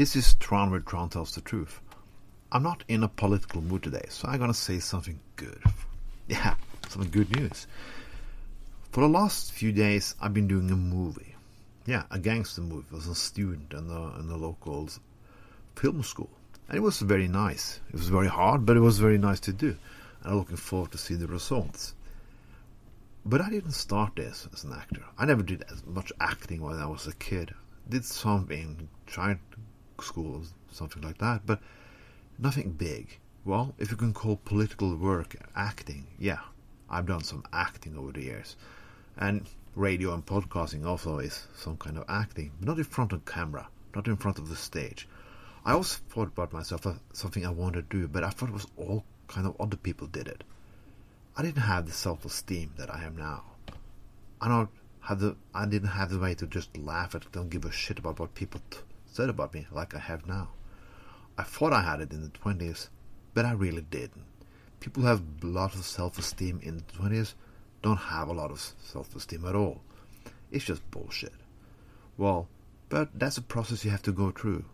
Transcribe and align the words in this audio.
This 0.00 0.16
is 0.16 0.32
Tron 0.36 0.70
where 0.70 0.80
Tron 0.80 1.10
tells 1.10 1.34
the 1.34 1.42
truth. 1.42 1.78
I'm 2.50 2.62
not 2.62 2.84
in 2.88 3.02
a 3.02 3.08
political 3.08 3.60
mood 3.60 3.82
today, 3.82 4.06
so 4.08 4.28
I'm 4.28 4.38
gonna 4.38 4.54
say 4.54 4.78
something 4.78 5.20
good. 5.36 5.62
Yeah, 6.26 6.54
some 6.88 7.06
good 7.08 7.36
news. 7.36 7.66
For 8.92 9.02
the 9.02 9.08
last 9.10 9.52
few 9.52 9.72
days, 9.72 10.14
I've 10.18 10.32
been 10.32 10.48
doing 10.48 10.70
a 10.70 10.74
movie. 10.74 11.34
Yeah, 11.84 12.04
a 12.10 12.18
gangster 12.18 12.62
movie. 12.62 12.86
I 12.90 12.94
was 12.94 13.08
a 13.08 13.14
student 13.14 13.74
in 13.74 13.88
the, 13.88 14.14
in 14.18 14.28
the 14.28 14.38
local 14.38 14.88
film 15.76 16.02
school. 16.02 16.30
And 16.68 16.78
it 16.78 16.80
was 16.80 17.00
very 17.00 17.28
nice. 17.28 17.80
It 17.90 17.96
was 17.96 18.08
very 18.08 18.28
hard, 18.28 18.64
but 18.64 18.78
it 18.78 18.80
was 18.80 18.98
very 18.98 19.18
nice 19.18 19.40
to 19.40 19.52
do. 19.52 19.76
And 20.22 20.32
I'm 20.32 20.38
looking 20.38 20.56
forward 20.56 20.92
to 20.92 20.98
see 20.98 21.14
the 21.14 21.26
results. 21.26 21.94
But 23.26 23.42
I 23.42 23.50
didn't 23.50 23.72
start 23.72 24.16
this 24.16 24.48
as 24.54 24.64
an 24.64 24.72
actor. 24.72 25.04
I 25.18 25.26
never 25.26 25.42
did 25.42 25.62
as 25.70 25.84
much 25.84 26.10
acting 26.22 26.62
when 26.62 26.78
I 26.78 26.86
was 26.86 27.06
a 27.06 27.12
kid. 27.16 27.54
Did 27.86 28.06
some 28.06 28.50
in 28.50 28.88
tried 29.06 29.40
school, 30.02 30.42
something 30.70 31.02
like 31.02 31.18
that, 31.18 31.46
but 31.46 31.60
nothing 32.38 32.72
big. 32.72 33.18
Well, 33.44 33.74
if 33.78 33.90
you 33.90 33.96
can 33.96 34.12
call 34.12 34.36
political 34.36 34.96
work 34.96 35.36
acting, 35.56 36.06
yeah, 36.18 36.40
I've 36.88 37.06
done 37.06 37.22
some 37.22 37.44
acting 37.52 37.96
over 37.96 38.12
the 38.12 38.22
years. 38.22 38.56
And 39.16 39.46
radio 39.74 40.12
and 40.12 40.24
podcasting 40.24 40.84
also 40.84 41.18
is 41.18 41.46
some 41.56 41.76
kind 41.76 41.96
of 41.96 42.04
acting, 42.08 42.52
but 42.58 42.68
not 42.68 42.78
in 42.78 42.84
front 42.84 43.12
of 43.12 43.24
camera, 43.24 43.68
not 43.94 44.08
in 44.08 44.16
front 44.16 44.38
of 44.38 44.48
the 44.48 44.56
stage. 44.56 45.08
I 45.64 45.72
always 45.72 45.96
thought 45.96 46.28
about 46.28 46.52
myself 46.52 46.86
as 46.86 46.96
something 47.12 47.44
I 47.44 47.50
wanted 47.50 47.90
to 47.90 48.00
do, 48.00 48.08
but 48.08 48.24
I 48.24 48.30
thought 48.30 48.48
it 48.48 48.54
was 48.54 48.66
all 48.76 49.04
kind 49.28 49.46
of 49.46 49.60
other 49.60 49.76
people 49.76 50.06
did 50.06 50.26
it. 50.26 50.42
I 51.36 51.42
didn't 51.42 51.62
have 51.62 51.86
the 51.86 51.92
self-esteem 51.92 52.72
that 52.76 52.92
I 52.92 53.04
am 53.04 53.16
now. 53.16 53.44
I 54.40 54.48
don't 54.48 54.70
have 55.02 55.20
the 55.20 55.36
I 55.54 55.66
didn't 55.66 55.88
have 55.88 56.10
the 56.10 56.18
way 56.18 56.34
to 56.34 56.46
just 56.46 56.76
laugh 56.76 57.14
at 57.14 57.22
it, 57.22 57.32
don't 57.32 57.50
give 57.50 57.64
a 57.64 57.72
shit 57.72 57.98
about 57.98 58.18
what 58.18 58.34
people 58.34 58.60
t- 58.70 58.78
said 59.12 59.28
about 59.28 59.54
me 59.54 59.66
like 59.72 59.94
I 59.94 59.98
have 59.98 60.26
now. 60.26 60.50
I 61.36 61.42
thought 61.42 61.72
I 61.72 61.82
had 61.82 62.00
it 62.00 62.12
in 62.12 62.22
the 62.22 62.28
twenties, 62.28 62.90
but 63.34 63.44
I 63.44 63.52
really 63.52 63.82
didn't. 63.82 64.24
People 64.78 65.02
who 65.02 65.08
have 65.08 65.22
a 65.42 65.46
lot 65.46 65.74
of 65.74 65.84
self-esteem 65.84 66.60
in 66.62 66.76
the 66.76 66.92
twenties 66.96 67.34
don't 67.82 67.96
have 67.96 68.28
a 68.28 68.32
lot 68.32 68.50
of 68.50 68.60
self-esteem 68.78 69.44
at 69.46 69.56
all. 69.56 69.80
It's 70.50 70.64
just 70.64 70.88
bullshit. 70.90 71.32
Well, 72.16 72.48
but 72.88 73.08
that's 73.18 73.38
a 73.38 73.42
process 73.42 73.84
you 73.84 73.90
have 73.90 74.02
to 74.02 74.12
go 74.12 74.30
through. 74.30 74.64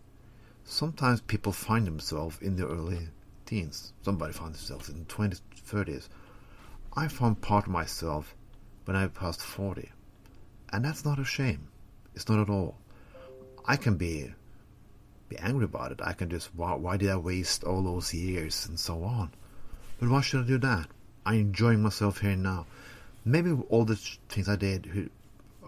Sometimes 0.64 1.20
people 1.20 1.52
find 1.52 1.86
themselves 1.86 2.38
in 2.40 2.56
their 2.56 2.66
early 2.66 3.08
teens. 3.46 3.92
Somebody 4.02 4.32
finds 4.32 4.58
themselves 4.58 4.88
in 4.88 4.98
the 4.98 5.04
20s, 5.04 5.40
30s. 5.70 6.08
I 6.96 7.08
found 7.08 7.40
part 7.40 7.66
of 7.66 7.70
myself 7.70 8.34
when 8.84 8.96
I 8.96 9.06
passed 9.06 9.40
40. 9.40 9.90
And 10.72 10.84
that's 10.84 11.04
not 11.04 11.18
a 11.18 11.24
shame. 11.24 11.68
It's 12.14 12.28
not 12.28 12.40
at 12.40 12.50
all. 12.50 12.78
I 13.66 13.76
can 13.76 13.96
be 13.96 14.32
be 15.28 15.36
angry 15.38 15.64
about 15.64 15.92
it. 15.92 16.00
I 16.02 16.12
can 16.12 16.30
just, 16.30 16.54
why, 16.54 16.74
why 16.74 16.96
did 16.96 17.10
I 17.10 17.16
waste 17.16 17.64
all 17.64 17.82
those 17.82 18.14
years 18.14 18.66
and 18.66 18.78
so 18.78 19.02
on? 19.02 19.32
But 19.98 20.08
why 20.08 20.20
should 20.20 20.44
I 20.44 20.46
do 20.46 20.58
that? 20.58 20.88
I'm 21.24 21.40
enjoying 21.40 21.82
myself 21.82 22.20
here 22.20 22.36
now. 22.36 22.66
Maybe 23.24 23.50
all 23.68 23.84
the 23.84 23.96
things 24.28 24.48
I 24.48 24.56
did, 24.56 25.10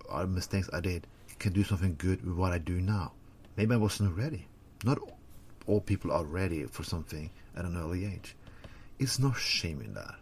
are 0.09 0.27
mistakes 0.27 0.71
I 0.73 0.81
did, 0.81 1.07
can 1.39 1.53
do 1.53 1.65
something 1.65 1.97
good 1.99 2.25
with 2.25 2.37
what 2.37 2.53
I 2.53 2.59
do 2.59 2.81
now. 2.81 3.13
Maybe 3.57 3.75
I 3.75 3.79
wasn't 3.79 4.17
ready. 4.17 4.47
Not 4.85 4.99
all 5.67 5.81
people 5.81 6.13
are 6.13 6.25
ready 6.25 6.65
for 6.65 6.85
something 6.85 7.31
at 7.57 7.65
an 7.65 7.77
early 7.77 8.05
age. 8.05 8.37
It's 8.99 9.19
no 9.19 9.33
shame 9.33 9.81
in 9.81 9.95
that. 9.95 10.15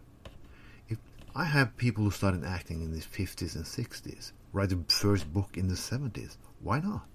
If 0.89 0.99
I 1.35 1.45
have 1.45 1.77
people 1.77 2.05
who 2.05 2.11
started 2.11 2.45
acting 2.45 2.83
in 2.83 2.93
the 2.93 3.01
50s 3.01 3.55
and 3.55 3.65
60s, 3.65 4.33
write 4.53 4.71
the 4.71 4.83
first 4.89 5.31
book 5.33 5.59
in 5.59 5.69
the 5.69 5.75
70s, 5.75 6.37
why 6.63 6.81
not? 6.81 7.07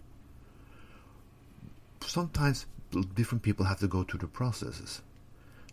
Sometimes 2.12 2.66
different 3.16 3.42
people 3.42 3.66
have 3.66 3.80
to 3.80 3.88
go 3.88 4.04
through 4.04 4.20
the 4.20 4.28
processes. 4.28 5.02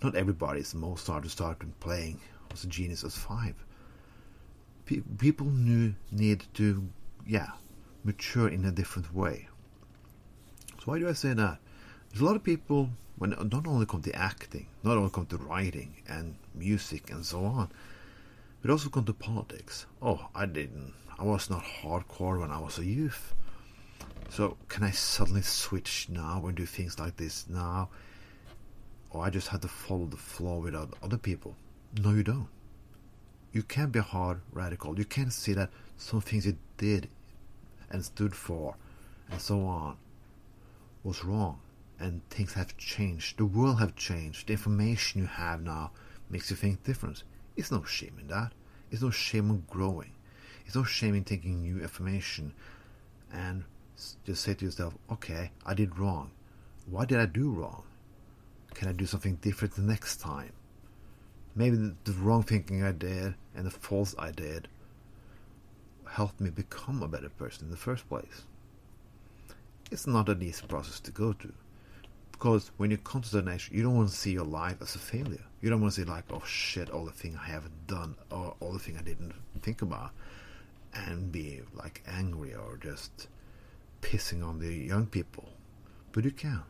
Not 0.05 0.15
everybody 0.15 0.61
is 0.61 0.73
Mozart 0.73 1.25
who 1.25 1.29
started 1.29 1.81
playing 1.81 2.21
was 2.53 2.63
a 2.63 2.69
genius 2.69 3.03
at 3.03 3.11
five. 3.11 3.57
Pe- 4.87 5.03
people 5.19 5.47
knew, 5.47 5.97
need 6.13 6.45
to, 6.55 6.89
yeah, 7.27 7.49
mature 8.05 8.47
in 8.47 8.65
a 8.65 8.71
different 8.71 9.13
way. 9.13 9.49
So 10.79 10.85
why 10.85 11.01
do 11.01 11.09
I 11.09 11.13
say 11.13 11.33
that? 11.35 11.59
There's 12.11 12.23
a 12.23 12.25
lot 12.25 12.37
of 12.37 12.45
people 12.45 12.91
when 13.17 13.31
not 13.31 13.67
only 13.67 13.87
come 13.87 14.03
to 14.03 14.15
acting, 14.15 14.69
not 14.85 14.97
only 14.97 15.11
come 15.11 15.27
to 15.27 15.39
writing 15.39 15.97
and 16.07 16.37
music 16.55 17.11
and 17.11 17.27
so 17.27 17.45
on, 17.47 17.69
but 18.63 18.71
also 18.71 18.91
come 18.91 19.07
to 19.07 19.13
politics. 19.13 19.87
Oh, 20.01 20.29
I 20.37 20.47
didn't. 20.47 20.95
I 21.19 21.25
was 21.25 21.51
not 21.51 21.65
hardcore 21.65 22.39
when 22.39 22.53
I 22.53 22.61
was 22.61 22.79
a 22.79 22.85
youth. 22.85 23.35
So 24.31 24.57
can 24.69 24.85
I 24.85 24.91
suddenly 24.91 25.43
switch 25.43 26.09
now 26.11 26.45
and 26.47 26.57
do 26.57 26.67
things 26.67 26.99
like 26.99 27.17
this 27.17 27.49
now? 27.49 27.89
Or 29.11 29.25
I 29.25 29.31
just 29.31 29.49
had 29.49 29.63
to 29.63 29.69
follow 29.69 30.07
the 30.07 30.17
flow 30.17 30.59
with 30.59 30.75
other 31.03 31.19
people? 31.19 31.57
No, 32.03 32.11
you 32.11 32.23
don't. 32.23 32.49
You 33.53 33.63
can't 33.63 33.91
be 33.91 33.99
a 33.99 34.03
hard 34.03 34.41
radical. 34.53 34.99
You 34.99 35.07
can't 35.07 35.33
see 35.33 35.55
that 35.55 35.71
some 35.97 36.21
things 36.21 36.45
you 36.47 36.57
did 36.77 37.09
and 37.91 38.05
stood 38.05 38.35
for 38.35 38.77
and 39.31 39.41
so 39.41 39.61
on 39.63 39.97
was 41.03 41.25
wrong 41.25 41.61
and 41.99 42.21
things 42.29 42.53
have 42.53 42.77
changed. 42.77 43.39
The 43.39 43.47
world 43.47 43.81
have 43.81 43.97
changed. 43.97 44.47
The 44.47 44.53
information 44.53 45.23
you 45.23 45.27
have 45.27 45.63
now 45.63 45.91
makes 46.29 46.51
you 46.51 46.57
think 46.57 46.85
different. 46.85 47.23
It's 47.57 47.73
no 47.73 47.83
shame 47.83 48.19
in 48.21 48.29
that. 48.29 48.53
It's 48.91 49.03
no 49.03 49.11
shame 49.11 49.51
in 49.51 49.65
growing. 49.69 50.13
It's 50.67 50.77
no 50.77 50.85
shame 50.85 51.15
in 51.15 51.25
taking 51.25 51.63
new 51.63 51.81
information 51.81 52.53
and 53.33 53.65
just 54.25 54.43
say 54.43 54.55
to 54.55 54.65
yourself, 54.65 54.95
okay, 55.13 55.51
I 55.65 55.75
did 55.75 55.99
wrong. 55.99 56.31
Why 56.87 57.05
did 57.05 57.19
I 57.19 57.27
do 57.27 57.51
wrong? 57.51 57.83
Can 58.75 58.89
I 58.89 58.93
do 58.93 59.07
something 59.07 59.37
different 59.37 59.75
the 59.75 59.83
next 59.83 60.21
time? 60.21 60.53
Maybe 61.55 61.77
the, 62.05 62.13
wrong 62.13 62.43
thinking 62.43 62.85
I 62.85 62.93
did 62.93 63.35
and 63.57 63.67
the 63.67 63.71
false 63.71 64.15
I 64.19 64.31
did 64.31 64.69
helped 66.09 66.41
me 66.41 66.51
become 66.51 67.03
a 67.03 67.09
better 67.09 67.29
person 67.29 67.67
in 67.67 67.71
the 67.71 67.77
first 67.77 68.09
place. 68.09 68.45
It's 69.91 70.07
not 70.07 70.29
an 70.29 70.43
easy 70.43 70.67
process 70.67 71.01
to 71.01 71.11
go 71.11 71.33
through. 71.33 71.55
Because 72.31 72.71
when 72.77 72.93
you 72.93 72.99
come 72.99 73.23
to 73.23 73.31
the 73.31 73.43
nation, 73.43 73.77
you 73.77 73.83
don't 73.83 73.97
want 73.97 74.11
to 74.11 74.15
see 74.15 74.31
your 74.31 74.45
life 74.45 74.77
as 74.81 74.95
a 74.95 75.01
failure. 75.01 75.43
You 75.61 75.71
don't 75.71 75.81
want 75.81 75.95
to 75.95 76.01
see 76.01 76.09
like, 76.09 76.25
oh 76.31 76.43
shit, 76.47 76.89
all 76.91 77.05
the 77.05 77.11
thing 77.11 77.37
I 77.37 77.49
haven't 77.49 77.89
done, 77.89 78.15
or 78.31 78.55
all 78.61 78.73
the 78.73 78.79
thing 78.79 78.97
I 78.97 79.03
didn't 79.03 79.35
think 79.61 79.83
about, 79.83 80.13
and 80.95 81.33
be 81.33 81.63
like 81.75 82.05
angry 82.07 82.55
or 82.55 82.79
just 82.81 83.27
pissing 84.01 84.47
on 84.47 84.59
the 84.59 84.73
young 84.73 85.07
people. 85.07 85.49
But 86.13 86.25
you 86.25 86.31
can 86.31 86.63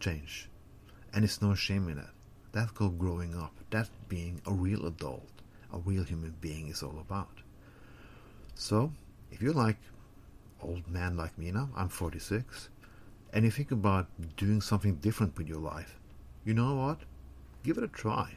change, 0.00 0.48
and 1.12 1.24
it's 1.24 1.42
no 1.42 1.54
shame 1.54 1.88
in 1.88 1.98
it. 1.98 2.10
That's 2.52 2.72
called 2.72 2.98
growing 2.98 3.34
up. 3.34 3.52
That's 3.70 3.90
being 4.08 4.40
a 4.46 4.52
real 4.52 4.86
adult, 4.86 5.28
a 5.72 5.78
real 5.78 6.04
human 6.04 6.34
being 6.40 6.68
is 6.68 6.82
all 6.82 6.98
about. 6.98 7.42
So, 8.54 8.92
if 9.30 9.42
you're 9.42 9.52
like 9.52 9.78
old 10.62 10.88
man 10.88 11.16
like 11.16 11.36
me 11.38 11.50
now, 11.50 11.68
I'm 11.76 11.88
46 11.88 12.70
and 13.32 13.44
you 13.44 13.50
think 13.50 13.70
about 13.70 14.06
doing 14.36 14.60
something 14.60 14.96
different 14.96 15.36
with 15.36 15.48
your 15.48 15.58
life, 15.58 15.98
you 16.44 16.54
know 16.54 16.74
what? 16.74 17.00
Give 17.64 17.76
it 17.76 17.84
a 17.84 17.88
try. 17.88 18.32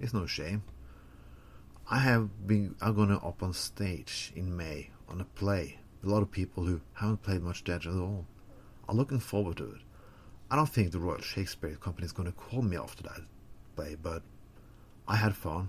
It's 0.00 0.14
no 0.14 0.26
shame. 0.26 0.62
I 1.90 1.98
have 1.98 2.46
been. 2.46 2.74
I'm 2.80 2.94
gonna 2.94 3.18
up 3.18 3.42
on 3.42 3.52
stage 3.52 4.32
in 4.34 4.56
May 4.56 4.90
on 5.08 5.20
a 5.20 5.24
play. 5.24 5.79
A 6.02 6.08
lot 6.08 6.22
of 6.22 6.30
people 6.30 6.64
who 6.64 6.80
haven't 6.94 7.22
played 7.22 7.42
much 7.42 7.64
Dutch 7.64 7.86
at 7.86 7.92
all 7.92 8.26
are 8.88 8.94
looking 8.94 9.20
forward 9.20 9.58
to 9.58 9.64
it. 9.64 9.80
I 10.50 10.56
don't 10.56 10.68
think 10.68 10.90
the 10.90 10.98
Royal 10.98 11.20
Shakespeare 11.20 11.76
Company 11.76 12.06
is 12.06 12.12
going 12.12 12.30
to 12.30 12.36
call 12.36 12.62
me 12.62 12.76
after 12.76 13.02
that 13.04 13.20
play, 13.76 13.96
but 14.02 14.22
I 15.06 15.16
had 15.16 15.36
fun, 15.36 15.68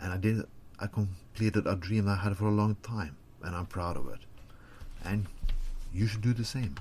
and 0.00 0.12
I 0.12 0.16
did. 0.16 0.44
I 0.80 0.86
completed 0.86 1.66
a 1.66 1.74
dream 1.74 2.08
I 2.08 2.16
had 2.16 2.36
for 2.36 2.46
a 2.46 2.52
long 2.52 2.76
time, 2.82 3.16
and 3.42 3.54
I'm 3.54 3.66
proud 3.66 3.96
of 3.96 4.08
it. 4.08 4.20
And 5.04 5.26
you 5.92 6.06
should 6.06 6.22
do 6.22 6.32
the 6.32 6.44
same. 6.44 6.76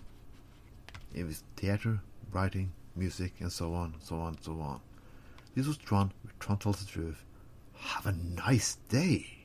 It 1.15 1.25
was 1.25 1.43
theater, 1.55 1.99
writing, 2.31 2.71
music, 2.95 3.33
and 3.39 3.51
so 3.51 3.73
on, 3.73 3.95
so 3.99 4.17
on, 4.17 4.37
so 4.41 4.53
on. 4.59 4.81
This 5.55 5.65
was 5.65 5.77
Tron, 5.77 6.11
Tron 6.39 6.57
tells 6.57 6.79
the 6.79 6.85
truth. 6.85 7.23
Have 7.73 8.05
a 8.05 8.11
nice 8.11 8.77
day. 8.89 9.36